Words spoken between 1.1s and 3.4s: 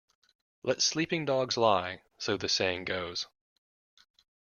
dogs lie, so the saying goes.